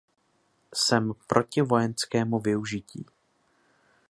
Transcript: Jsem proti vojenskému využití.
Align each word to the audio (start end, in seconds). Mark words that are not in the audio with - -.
Jsem 0.75 1.13
proti 1.27 1.61
vojenskému 1.61 2.39
využití. 2.39 3.05